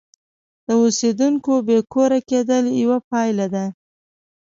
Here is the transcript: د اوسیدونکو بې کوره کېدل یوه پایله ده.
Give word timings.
د 0.65 0.67
اوسیدونکو 0.83 1.53
بې 1.67 1.79
کوره 1.93 2.19
کېدل 2.29 2.63
یوه 2.81 2.97
پایله 3.09 3.47
ده. 3.53 3.65